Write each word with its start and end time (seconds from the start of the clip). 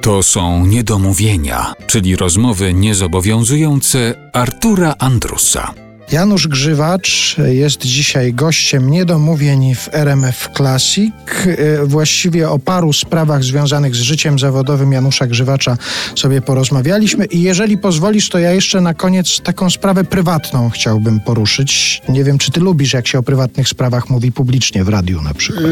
To 0.00 0.22
są 0.22 0.66
niedomówienia, 0.66 1.74
czyli 1.86 2.16
rozmowy 2.16 2.74
niezobowiązujące 2.74 4.14
Artura 4.32 4.94
Andrusa. 4.98 5.74
Janusz 6.12 6.48
Grzywacz 6.48 7.36
jest 7.48 7.80
dzisiaj 7.80 8.34
gościem 8.34 8.90
niedomówień 8.90 9.74
w 9.74 9.88
RMF 9.92 10.48
Classic. 10.56 11.12
E, 11.46 11.86
właściwie 11.86 12.50
o 12.50 12.58
paru 12.58 12.92
sprawach 12.92 13.44
związanych 13.44 13.96
z 13.96 14.00
życiem 14.00 14.38
zawodowym 14.38 14.92
Janusza 14.92 15.26
Grzywacza 15.26 15.76
sobie 16.14 16.42
porozmawialiśmy 16.42 17.24
i 17.24 17.42
jeżeli 17.42 17.78
pozwolisz, 17.78 18.28
to 18.28 18.38
ja 18.38 18.52
jeszcze 18.52 18.80
na 18.80 18.94
koniec 18.94 19.40
taką 19.40 19.70
sprawę 19.70 20.04
prywatną 20.04 20.70
chciałbym 20.70 21.20
poruszyć. 21.20 22.02
Nie 22.08 22.24
wiem, 22.24 22.38
czy 22.38 22.50
ty 22.50 22.60
lubisz, 22.60 22.92
jak 22.92 23.08
się 23.08 23.18
o 23.18 23.22
prywatnych 23.22 23.68
sprawach 23.68 24.10
mówi 24.10 24.32
publicznie 24.32 24.84
w 24.84 24.88
radiu 24.88 25.22
na 25.22 25.34
przykład. 25.34 25.64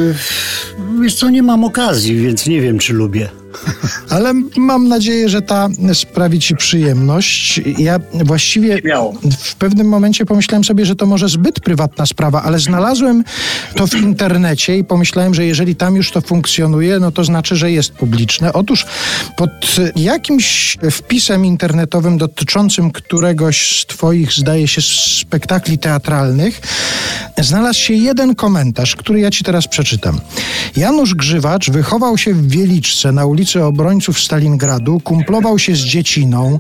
Wiesz 1.03 1.15
co, 1.15 1.31
nie 1.31 1.43
mam 1.43 1.65
okazji, 1.65 2.17
więc 2.17 2.47
nie 2.47 2.61
wiem, 2.61 2.79
czy 2.79 2.93
lubię. 2.93 3.29
Ale 4.11 4.33
mam 4.57 4.89
nadzieję, 4.89 5.29
że 5.29 5.43
ta 5.43 5.69
sprawi 5.95 6.41
ci 6.41 6.57
przyjemność. 6.57 7.61
Ja 7.79 8.01
właściwie 8.25 8.79
w 9.41 9.55
pewnym 9.55 9.89
momencie 9.89 10.27
pomyślałem 10.27 10.65
sobie, 10.65 10.87
że 10.87 10.97
to 10.97 11.07
może 11.07 11.29
zbyt 11.29 11.61
prywatna 11.61 12.07
sprawa, 12.07 12.43
ale 12.43 12.59
znalazłem 12.59 13.25
to 13.75 13.87
w 13.87 13.95
internecie 13.95 14.79
i 14.79 14.85
pomyślałem, 14.85 15.35
że 15.35 15.45
jeżeli 15.45 15.77
tam 15.77 15.97
już 15.97 16.11
to 16.11 16.21
funkcjonuje, 16.21 16.99
no 16.99 17.13
to 17.13 17.25
znaczy, 17.25 17.57
że 17.57 17.71
jest 17.71 17.93
publiczne. 17.93 18.53
Otóż 18.53 18.87
pod 19.37 19.51
jakimś 19.97 20.79
wpisem 20.91 21.45
internetowym 21.45 22.19
dotyczącym 22.19 22.91
któregoś 22.91 23.81
z 23.81 23.87
twoich, 23.87 24.33
zdaje 24.33 24.69
się, 24.69 24.83
spektakli 25.21 25.79
teatralnych, 25.79 26.61
znalazł 27.39 27.81
się 27.81 27.95
jeden 27.95 28.35
komentarz, 28.35 28.97
który 28.97 29.21
ja 29.21 29.31
ci 29.31 29.45
teraz 29.45 29.69
przeczytam. 29.69 30.21
Janusz 30.77 31.15
Grzywacz 31.15 31.71
wychował 31.71 32.19
się 32.19 32.35
w 32.35 32.49
Wieliczce 32.49 33.13
na 33.13 33.27
ulicy 33.27 33.46
Obrońców 33.55 34.21
Stalingradu, 34.21 35.01
kumplował 35.01 35.59
się 35.59 35.77
z 35.77 35.79
dzieciną, 35.79 36.59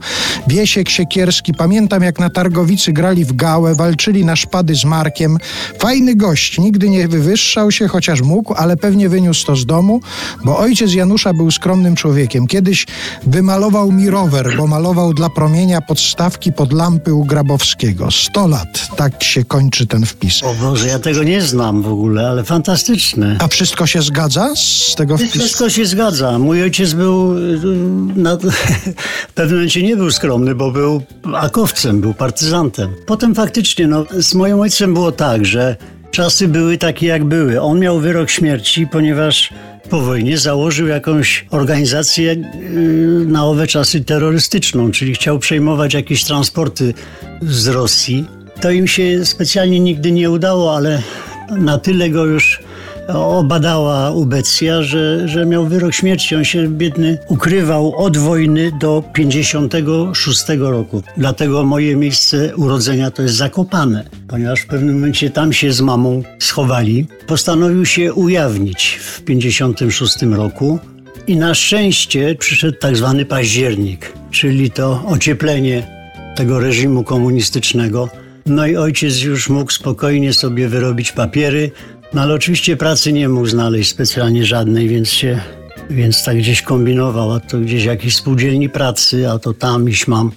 Wiesiek 0.48 0.88
Siekierski, 0.88 1.54
pamiętam 1.54 2.02
jak 2.02 2.18
na 2.18 2.30
Targowicy 2.30 2.92
grali 2.92 3.24
w 3.24 3.32
gałę, 3.32 3.74
walczyli 3.74 4.24
na 4.24 4.36
szpady 4.36 4.74
z 4.74 4.84
Markiem. 4.84 5.38
Fajny 5.78 6.14
gość, 6.14 6.58
nigdy 6.58 6.88
nie 6.88 7.08
wywyższał 7.08 7.70
się, 7.70 7.88
chociaż 7.88 8.22
mógł, 8.22 8.54
ale 8.54 8.76
pewnie 8.76 9.08
wyniósł 9.08 9.46
to 9.46 9.56
z 9.56 9.66
domu, 9.66 10.00
bo 10.44 10.58
ojciec 10.58 10.94
Janusza 10.94 11.34
był 11.34 11.50
skromnym 11.50 11.96
człowiekiem. 11.96 12.46
Kiedyś 12.46 12.86
wymalował 13.26 13.92
mi 13.92 14.10
rower, 14.10 14.56
bo 14.56 14.66
malował 14.66 15.14
dla 15.14 15.30
promienia 15.30 15.80
podstawki 15.80 16.52
pod 16.52 16.72
lampy 16.72 17.14
u 17.14 17.24
Grabowskiego. 17.24 18.10
100 18.10 18.46
lat, 18.46 18.88
tak 18.96 19.22
się 19.22 19.44
kończy 19.44 19.86
ten 19.86 20.06
wpis. 20.06 20.42
O 20.42 20.54
Boże, 20.54 20.88
ja 20.88 20.98
tego 20.98 21.22
nie 21.22 21.42
znam 21.42 21.82
w 21.82 21.88
ogóle, 21.88 22.28
ale 22.28 22.44
fantastyczne. 22.44 23.36
A 23.40 23.48
wszystko 23.48 23.86
się 23.86 24.02
zgadza 24.02 24.56
z 24.56 24.94
tego 24.94 25.18
wpisu? 25.18 25.38
Wszystko 25.38 25.70
się 25.70 25.86
zgadza. 25.86 26.38
Mój 26.38 26.62
ojciec 26.66 26.92
był, 26.92 27.38
y, 27.38 27.58
na, 28.16 28.36
w 29.30 29.32
pewnym 29.34 29.56
momencie 29.56 29.82
nie 29.82 29.96
był 29.96 30.10
skromny, 30.10 30.54
bo 30.54 30.70
był 30.70 31.02
akowcem, 31.34 32.00
był 32.00 32.14
partyzantem. 32.14 32.90
Potem 33.06 33.34
faktycznie, 33.34 33.86
no, 33.86 34.04
z 34.18 34.34
moim 34.34 34.60
ojcem 34.60 34.94
było 34.94 35.12
tak, 35.12 35.44
że 35.44 35.76
czasy 36.10 36.48
były 36.48 36.78
takie 36.78 37.06
jak 37.06 37.24
były. 37.24 37.60
On 37.60 37.78
miał 37.78 38.00
wyrok 38.00 38.30
śmierci, 38.30 38.86
ponieważ 38.86 39.52
po 39.90 40.00
wojnie 40.00 40.38
założył 40.38 40.86
jakąś 40.86 41.46
organizację 41.50 42.32
y, 42.32 42.36
na 43.28 43.44
owe 43.46 43.66
czasy 43.66 44.04
terrorystyczną, 44.04 44.90
czyli 44.90 45.14
chciał 45.14 45.38
przejmować 45.38 45.94
jakieś 45.94 46.24
transporty 46.24 46.94
z 47.42 47.68
Rosji. 47.68 48.24
To 48.60 48.70
im 48.70 48.86
się 48.86 49.24
specjalnie 49.24 49.80
nigdy 49.80 50.12
nie 50.12 50.30
udało, 50.30 50.76
ale 50.76 51.02
na 51.50 51.78
tyle 51.78 52.10
go 52.10 52.24
już 52.24 52.65
obadała 53.08 54.10
ubecja, 54.10 54.82
że, 54.82 55.28
że 55.28 55.46
miał 55.46 55.66
wyrok 55.66 55.94
śmierci. 55.94 56.36
On 56.36 56.44
się 56.44 56.68
biedny 56.68 57.18
ukrywał 57.28 57.96
od 57.96 58.16
wojny 58.16 58.72
do 58.80 59.02
56 59.12 60.44
roku. 60.58 61.02
Dlatego 61.16 61.64
moje 61.64 61.96
miejsce 61.96 62.56
urodzenia 62.56 63.10
to 63.10 63.22
jest 63.22 63.34
Zakopane, 63.34 64.04
ponieważ 64.28 64.60
w 64.60 64.66
pewnym 64.66 64.94
momencie 64.94 65.30
tam 65.30 65.52
się 65.52 65.72
z 65.72 65.80
mamą 65.80 66.22
schowali. 66.38 67.06
Postanowił 67.26 67.84
się 67.84 68.14
ujawnić 68.14 68.98
w 69.02 69.22
56 69.22 70.22
roku. 70.22 70.78
I 71.26 71.36
na 71.36 71.54
szczęście 71.54 72.34
przyszedł 72.34 72.78
tak 72.78 72.96
zwany 72.96 73.24
październik, 73.24 74.12
czyli 74.30 74.70
to 74.70 75.02
ocieplenie 75.06 75.86
tego 76.36 76.60
reżimu 76.60 77.04
komunistycznego. 77.04 78.08
No 78.46 78.66
i 78.66 78.76
ojciec 78.76 79.22
już 79.22 79.48
mógł 79.48 79.72
spokojnie 79.72 80.32
sobie 80.32 80.68
wyrobić 80.68 81.12
papiery, 81.12 81.70
no 82.16 82.22
ale 82.22 82.34
oczywiście 82.34 82.76
pracy 82.76 83.12
nie 83.12 83.28
mógł 83.28 83.46
znaleźć 83.46 83.90
specjalnie 83.90 84.44
żadnej, 84.44 84.88
więc 84.88 85.08
się, 85.08 85.40
więc 85.90 86.24
tak 86.24 86.36
gdzieś 86.36 86.62
kombinował, 86.62 87.32
a 87.32 87.40
to 87.40 87.58
gdzieś 87.60 87.84
jakiś 87.84 88.16
spółdzielni 88.16 88.68
pracy, 88.68 89.30
a 89.30 89.38
to 89.38 89.54
tam 89.54 89.88
iść 89.88 90.06
mam. 90.06 90.32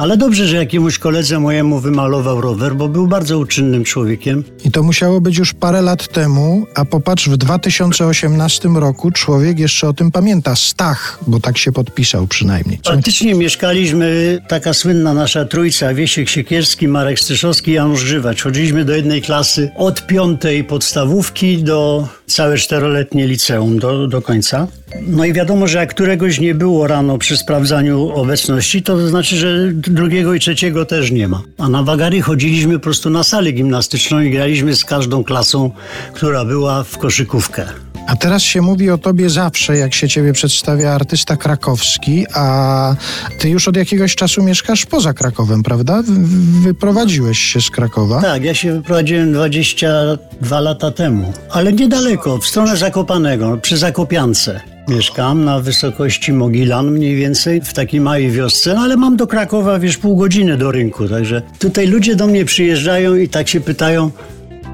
Ale 0.00 0.16
dobrze, 0.16 0.46
że 0.46 0.56
jakiemuś 0.56 0.98
koledze 0.98 1.40
mojemu 1.40 1.80
wymalował 1.80 2.40
rower, 2.40 2.74
bo 2.74 2.88
był 2.88 3.06
bardzo 3.06 3.38
uczynnym 3.38 3.84
człowiekiem. 3.84 4.44
I 4.64 4.70
to 4.70 4.82
musiało 4.82 5.20
być 5.20 5.38
już 5.38 5.54
parę 5.54 5.82
lat 5.82 6.08
temu, 6.08 6.66
a 6.74 6.84
popatrz, 6.84 7.28
w 7.28 7.36
2018 7.36 8.68
roku 8.68 9.10
człowiek 9.10 9.58
jeszcze 9.58 9.88
o 9.88 9.92
tym 9.92 10.10
pamięta. 10.10 10.56
Stach, 10.56 11.18
bo 11.26 11.40
tak 11.40 11.58
się 11.58 11.72
podpisał 11.72 12.26
przynajmniej. 12.26 12.78
Co? 12.82 12.92
Faktycznie 12.92 13.34
mieszkaliśmy, 13.34 14.38
taka 14.48 14.74
słynna 14.74 15.14
nasza 15.14 15.44
trójca, 15.44 15.94
Wiesiek 15.94 16.28
Siekierski, 16.28 16.88
Marek 16.88 17.20
Styszowski, 17.20 17.72
Janusz 17.72 18.00
Żywacz. 18.00 18.42
Chodziliśmy 18.42 18.84
do 18.84 18.94
jednej 18.94 19.22
klasy 19.22 19.70
od 19.76 20.06
piątej 20.06 20.64
podstawówki 20.64 21.62
do 21.62 22.08
całe 22.26 22.56
czteroletnie 22.56 23.26
liceum, 23.26 23.78
do, 23.78 24.08
do 24.08 24.22
końca. 24.22 24.66
No 25.06 25.24
i 25.24 25.32
wiadomo, 25.32 25.66
że 25.66 25.78
jak 25.78 25.90
któregoś 25.90 26.40
nie 26.40 26.54
było 26.54 26.86
rano 26.86 27.18
przy 27.18 27.36
sprawdzaniu 27.36 28.08
obecności, 28.08 28.82
to 28.82 29.08
znaczy, 29.08 29.36
że 29.36 29.72
drugiego 29.94 30.34
i 30.34 30.40
trzeciego 30.40 30.84
też 30.86 31.10
nie 31.10 31.28
ma. 31.28 31.42
A 31.58 31.68
na 31.68 31.82
wagary 31.82 32.22
chodziliśmy 32.22 32.74
po 32.74 32.80
prostu 32.84 33.10
na 33.10 33.24
salę 33.24 33.52
gimnastyczną 33.52 34.20
i 34.20 34.30
graliśmy 34.30 34.76
z 34.76 34.84
każdą 34.84 35.24
klasą, 35.24 35.70
która 36.14 36.44
była 36.44 36.84
w 36.84 36.98
koszykówkę. 36.98 37.64
A 38.06 38.16
teraz 38.16 38.42
się 38.42 38.62
mówi 38.62 38.90
o 38.90 38.98
tobie 38.98 39.30
zawsze, 39.30 39.76
jak 39.76 39.94
się 39.94 40.08
ciebie 40.08 40.32
przedstawia 40.32 40.90
artysta 40.92 41.36
krakowski, 41.36 42.26
a 42.34 42.94
ty 43.38 43.48
już 43.50 43.68
od 43.68 43.76
jakiegoś 43.76 44.14
czasu 44.14 44.42
mieszkasz 44.42 44.86
poza 44.86 45.12
Krakowem, 45.12 45.62
prawda? 45.62 46.02
Wy- 46.02 46.60
Wyprowadziłeś 46.62 47.38
się 47.38 47.60
z 47.60 47.70
Krakowa. 47.70 48.20
Tak, 48.20 48.44
ja 48.44 48.54
się 48.54 48.72
wyprowadziłem 48.72 49.32
22 49.32 50.60
lata 50.60 50.90
temu, 50.90 51.32
ale 51.50 51.72
niedaleko, 51.72 52.38
w 52.38 52.46
stronę 52.46 52.76
Zakopanego, 52.76 53.58
przy 53.62 53.76
Zakopiance. 53.76 54.60
Mieszkam 54.90 55.44
na 55.44 55.60
wysokości 55.60 56.32
Mogilan 56.32 56.90
mniej 56.90 57.16
więcej, 57.16 57.60
w 57.60 57.72
takiej 57.72 58.00
małej 58.00 58.30
wiosce, 58.30 58.74
no 58.74 58.80
ale 58.80 58.96
mam 58.96 59.16
do 59.16 59.26
Krakowa, 59.26 59.78
wiesz, 59.78 59.96
pół 59.98 60.16
godziny 60.16 60.56
do 60.56 60.70
rynku, 60.70 61.08
także 61.08 61.42
tutaj 61.58 61.86
ludzie 61.86 62.16
do 62.16 62.26
mnie 62.26 62.44
przyjeżdżają 62.44 63.14
i 63.14 63.28
tak 63.28 63.48
się 63.48 63.60
pytają, 63.60 64.10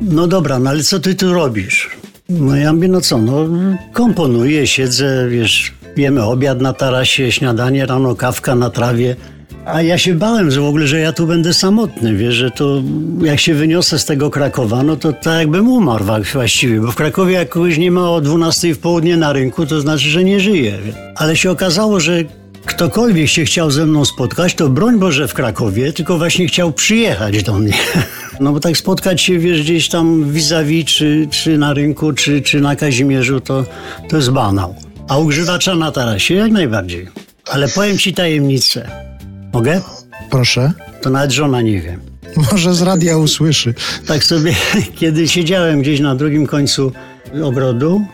no 0.01 0.27
dobra, 0.27 0.59
no 0.59 0.71
ale 0.71 0.83
co 0.83 1.01
ty 1.01 1.15
tu 1.15 1.33
robisz? 1.33 1.91
No 2.29 2.57
ja 2.57 2.73
mówię, 2.73 2.89
no 2.89 3.01
co, 3.01 3.19
no 3.19 3.49
komponuję, 3.93 4.67
siedzę, 4.67 5.29
wiesz, 5.29 5.73
jemy 5.97 6.23
obiad 6.25 6.61
na 6.61 6.73
tarasie, 6.73 7.33
śniadanie, 7.33 7.87
rano 7.87 8.15
kawka 8.15 8.55
na 8.55 8.71
trawie. 8.71 9.17
A 9.67 9.83
ja 9.83 9.99
się 9.99 10.15
bałem, 10.15 10.51
że 10.51 10.61
w 10.61 10.65
ogóle, 10.65 10.87
że 10.87 11.01
ja 11.01 11.13
tu 11.13 11.27
będę 11.27 11.55
samotny, 11.55 12.15
wiesz, 12.15 12.35
że 12.35 12.51
to 12.51 12.83
jak 13.23 13.41
się 13.41 13.55
wyniosę 13.55 13.99
z 13.99 14.05
tego 14.05 14.31
Krakowa, 14.31 14.83
no 14.83 14.97
to 14.97 15.13
tak 15.13 15.39
jakbym 15.39 15.69
umarł 15.69 16.05
właściwie, 16.33 16.81
bo 16.81 16.93
w 16.93 16.95
Krakowie 16.95 17.35
jak 17.35 17.49
kogoś 17.49 17.79
nie 17.79 17.91
ma 17.91 18.11
o 18.11 18.21
12 18.21 18.75
w 18.75 18.79
południe 18.79 19.17
na 19.17 19.33
rynku, 19.33 19.67
to 19.67 19.81
znaczy, 19.81 20.09
że 20.09 20.25
nie 20.25 20.41
żyje. 20.41 20.79
Ale 21.17 21.37
się 21.37 21.51
okazało, 21.51 22.01
że 22.01 22.25
ktokolwiek 22.67 23.29
się 23.29 23.45
chciał 23.45 23.71
ze 23.71 23.87
mną 23.87 24.05
spotkać, 24.05 24.55
to 24.55 24.69
broń 24.69 24.99
Boże 24.99 25.29
w 25.29 25.35
Krakowie, 25.35 25.93
tylko 25.93 26.19
właśnie 26.19 26.47
chciał 26.47 26.73
przyjechać 26.73 27.43
do 27.43 27.59
mnie. 27.59 27.73
No 28.41 28.53
bo 28.53 28.61
tak 28.61 28.77
spotkać 28.77 29.23
się, 29.23 29.39
wiesz, 29.39 29.63
gdzieś 29.63 29.89
tam 29.89 30.33
vis-a-vis, 30.33 30.85
czy, 30.85 31.29
czy 31.31 31.59
na 31.59 31.75
rynku, 31.75 32.13
czy, 32.13 32.43
czy 32.43 32.61
na 32.61 32.77
Kazimierzu, 32.77 33.41
to, 33.41 33.65
to 34.09 34.17
jest 34.17 34.31
banał. 34.31 34.75
A 35.09 35.19
ugrzywacza 35.19 35.75
na 35.75 35.93
tarasie 35.93 36.35
jak 36.35 36.51
najbardziej. 36.51 37.09
Ale 37.47 37.69
powiem 37.69 37.99
ci 37.99 38.15
tajemnicę. 38.15 39.07
Mogę? 39.53 39.81
Proszę. 40.31 40.73
To 41.03 41.11
nawet 41.11 41.31
żona 41.31 41.63
nie 41.63 41.81
wie. 41.81 41.99
Może 42.53 42.75
z 42.75 42.83
radia 42.83 43.17
usłyszy. 43.17 43.75
Tak 44.07 44.25
sobie, 44.25 44.55
kiedy 45.01 45.29
siedziałem 45.29 45.83
gdzieś 45.83 46.01
na 46.01 46.15
drugim 46.15 46.47
końcu 46.47 46.93
ogrodu, 47.43 48.05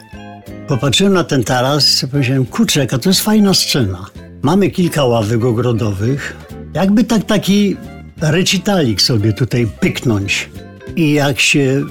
popatrzyłem 0.69 1.13
na 1.13 1.25
ten 1.25 1.45
taras 1.45 2.03
i 2.03 2.09
powiedziałem, 2.09 2.47
kurczę, 2.47 2.81
jaka 2.81 2.99
to 2.99 3.11
jest 3.11 3.21
fajna 3.21 3.55
scena. 3.55 4.07
Mamy 4.43 4.71
kilka 4.71 5.05
ławek 5.05 5.45
ogrodowych. 5.45 6.37
Jakby 6.75 7.05
tak 7.05 7.25
taki 7.25 7.77
recitalik 8.21 9.03
sobie 9.03 9.33
tutaj 9.33 9.67
pyknąć. 9.81 10.51
I 10.97 11.13
jak 11.13 11.41
się 11.41 11.85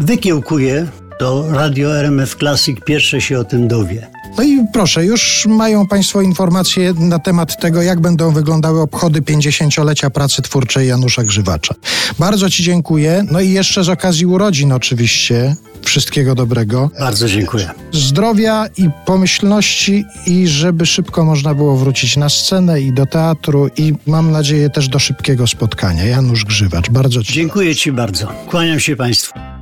wykiełkuje, 0.00 0.86
to 1.18 1.44
radio 1.50 1.98
RMF 1.98 2.36
Classic 2.36 2.78
pierwsze 2.84 3.20
się 3.20 3.38
o 3.38 3.44
tym 3.44 3.68
dowie. 3.68 4.13
No 4.36 4.42
i 4.42 4.66
proszę, 4.72 5.04
już 5.04 5.46
mają 5.46 5.86
Państwo 5.86 6.22
informacje 6.22 6.94
na 6.98 7.18
temat 7.18 7.60
tego, 7.60 7.82
jak 7.82 8.00
będą 8.00 8.30
wyglądały 8.30 8.80
obchody 8.80 9.20
50-lecia 9.20 10.10
pracy 10.10 10.42
twórczej 10.42 10.88
Janusza 10.88 11.24
Grzywacza. 11.24 11.74
Bardzo 12.18 12.50
Ci 12.50 12.62
dziękuję. 12.62 13.24
No 13.30 13.40
i 13.40 13.50
jeszcze 13.50 13.84
z 13.84 13.88
okazji 13.88 14.26
urodzin 14.26 14.72
oczywiście. 14.72 15.56
Wszystkiego 15.82 16.34
dobrego. 16.34 16.90
Bardzo 16.98 17.28
dziękuję. 17.28 17.70
Zdrowia 17.92 18.66
i 18.76 18.88
pomyślności 19.06 20.04
i 20.26 20.48
żeby 20.48 20.86
szybko 20.86 21.24
można 21.24 21.54
było 21.54 21.76
wrócić 21.76 22.16
na 22.16 22.28
scenę 22.28 22.80
i 22.80 22.92
do 22.92 23.06
teatru 23.06 23.68
i 23.76 23.94
mam 24.06 24.30
nadzieję 24.30 24.70
też 24.70 24.88
do 24.88 24.98
szybkiego 24.98 25.46
spotkania. 25.46 26.04
Janusz 26.04 26.44
Grzywacz, 26.44 26.90
bardzo 26.90 27.22
Ci 27.22 27.32
Dziękuję 27.32 27.76
Ci 27.76 27.92
bardzo. 27.92 28.32
Kłaniam 28.46 28.80
się 28.80 28.96
Państwu. 28.96 29.53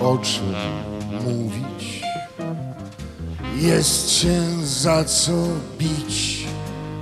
O 0.00 0.18
czym 0.18 0.54
mówić, 1.24 2.02
jest 3.56 4.10
się 4.10 4.42
za 4.64 5.04
co 5.04 5.32
bić, 5.78 6.46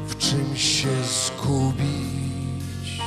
w 0.07 0.17
czym 0.19 0.57
się 0.57 0.89
zgubić. 1.05 3.01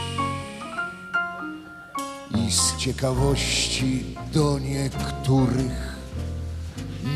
I 2.36 2.52
z 2.52 2.78
ciekawości 2.78 4.16
do 4.34 4.60
niektórych 4.60 5.96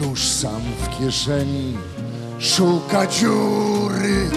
nóż 0.01 0.27
sam 0.27 0.61
w 0.81 0.99
kieszeni 0.99 1.77
szuka 2.39 3.07
dziury, 3.07 4.29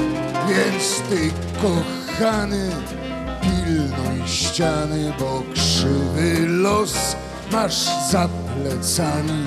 więc 0.48 1.00
ty 1.08 1.30
kochany 1.62 2.70
pilnuj 3.42 4.28
ściany, 4.28 5.12
bo 5.18 5.42
krzywy 5.54 6.46
los 6.48 7.16
masz 7.52 7.88
za 8.10 8.28
plecami 8.28 9.46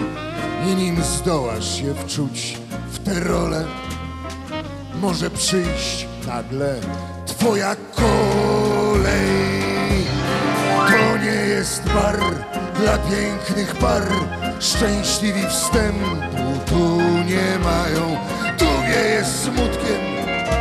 i 0.68 0.76
nim 0.76 1.04
zdołasz 1.04 1.78
się 1.78 1.94
wczuć 1.94 2.58
w 2.92 3.00
tę 3.00 3.20
rolę, 3.20 3.66
może 5.02 5.30
przyjść 5.30 6.08
nagle 6.28 6.76
twoja 7.26 7.76
kolej. 7.96 8.16
To 10.88 11.18
nie 11.18 11.48
jest 11.48 11.84
bar 11.84 12.20
dla 12.80 12.98
pięknych 12.98 13.76
par. 13.76 14.04
Szczęśliwi 14.60 15.48
wstępu 15.48 16.10
tu 16.66 17.02
nie 17.02 17.60
mają. 17.64 18.18
Tu 18.58 18.66
wieje 18.88 19.26
smutkiem 19.26 20.02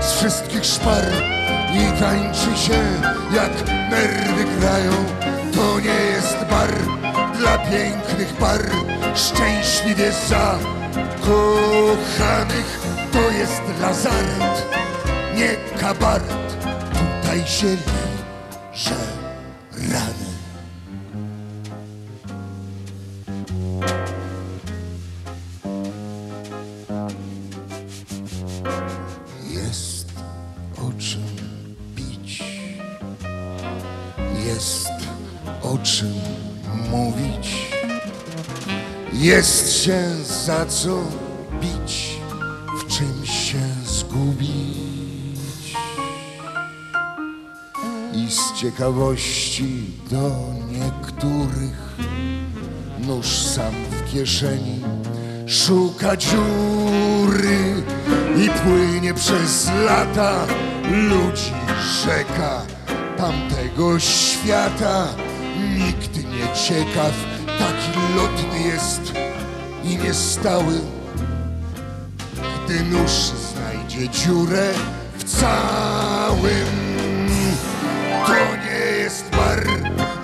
z 0.02 0.12
wszystkich 0.12 0.64
szpar 0.64 1.04
i 1.72 2.00
tańczy 2.00 2.56
się 2.56 2.82
jak 3.34 3.68
nerwy 3.90 4.44
grają. 4.58 4.92
To 5.54 5.80
nie 5.80 6.00
jest 6.14 6.36
bar 6.50 7.03
dla 7.38 7.58
pięknych 7.58 8.36
par. 8.36 8.60
Szczęśliwie 9.14 10.12
za 10.28 10.58
kochanych 11.20 12.80
to 13.12 13.30
jest 13.30 13.62
lazaret, 13.80 14.76
nie 15.34 15.78
kabaret. 15.80 16.56
Tutaj 17.22 17.46
się 17.46 17.66
liże 17.66 18.96
rany. 19.72 20.24
Jest 29.50 30.08
o 30.78 31.00
czym 31.00 31.24
pić, 31.96 32.44
jest 34.46 34.88
o 35.62 35.78
czym 35.78 36.33
mówić, 36.94 37.66
jest 39.12 39.72
się 39.72 40.00
za 40.24 40.66
co 40.66 41.02
bić, 41.60 42.20
w 42.80 42.86
czym 42.86 43.26
się 43.26 43.60
zgubić. 43.84 45.74
I 48.12 48.30
z 48.30 48.60
ciekawości 48.60 49.90
do 50.10 50.30
niektórych 50.70 51.96
nóż 52.98 53.26
sam 53.26 53.74
w 53.90 54.12
kieszeni 54.12 54.80
szuka 55.46 56.16
dziury 56.16 57.82
i 58.36 58.50
płynie 58.50 59.14
przez 59.14 59.70
lata 59.86 60.46
ludzi 60.90 61.52
rzeka 62.04 62.62
tamtego 63.16 63.98
świata. 63.98 65.08
Nie 65.78 65.92
ciekaw, 66.52 67.14
taki 67.58 68.14
lotny 68.16 68.60
jest 68.60 69.12
i 69.84 69.96
niestały, 69.96 70.80
gdy 72.64 72.80
nóż 72.84 73.10
znajdzie 73.10 74.08
dziurę 74.08 74.68
w 75.18 75.24
całym. 75.24 76.84
To 78.26 78.56
nie 78.64 78.96
jest 79.02 79.30
bar 79.30 79.66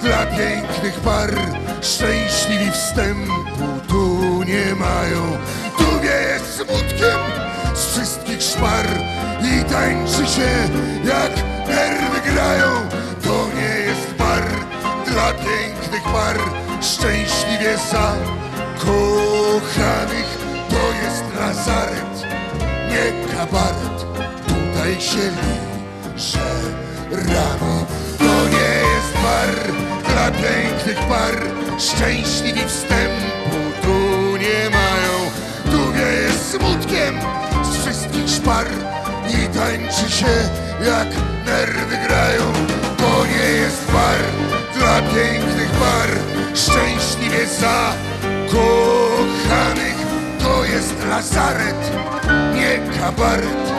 dla 0.02 0.26
pięknych 0.26 1.00
par. 1.00 1.30
Szczęśliwi 1.82 2.70
wstępu 2.70 3.64
tu 3.88 4.42
nie 4.42 4.74
mają. 4.74 5.38
Tu 5.78 6.00
wieje 6.02 6.40
smutkiem 6.56 7.20
z 7.74 7.86
wszystkich 7.86 8.42
szpar 8.42 8.86
i 9.42 9.64
tańczy 9.64 10.26
się 10.26 10.50
jak 11.04 11.32
nerwy 11.68 12.32
grają. 12.32 12.70
Par. 16.12 16.36
Szczęśliwie 16.82 17.76
za 17.90 18.12
kochanych 18.78 20.38
to 20.70 21.04
jest 21.04 21.24
lazaret, 21.40 22.26
nie 22.90 23.34
kabaret. 23.36 24.06
Tutaj 24.48 25.00
się 25.00 25.30
liże 25.40 26.50
rano. 27.10 27.86
To 28.18 28.48
nie 28.48 28.72
jest 28.92 29.14
bar 29.14 29.54
dla 30.08 30.30
pięknych 30.30 30.98
par. 31.08 31.36
Szczęśliwi 31.78 32.60
wstępu 32.68 33.56
tu 33.82 33.96
nie 34.36 34.70
mają. 34.70 35.30
Tu 35.70 35.92
wieje 35.92 36.32
smutkiem 36.32 37.14
z 37.62 37.76
wszystkich 37.76 38.28
szpar 38.28 38.66
i 39.28 39.58
tańczy 39.58 40.10
się 40.10 40.34
jak 40.86 41.08
nerwy 41.46 41.96
grają. 42.08 42.52
To 42.98 43.26
nie 43.26 43.52
jest 43.52 43.92
bar 43.92 44.59
dla 44.80 45.02
pięknych 45.02 45.70
par. 45.70 46.10
Szczęśliwie 46.54 47.46
za 47.46 47.92
kochanych 48.46 49.96
to 50.38 50.64
jest 50.64 51.06
lazaret, 51.08 51.92
nie 52.54 52.98
kabaret. 52.98 53.72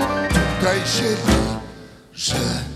Tutaj 0.60 0.78
się 0.78 1.16
liże 2.14 2.71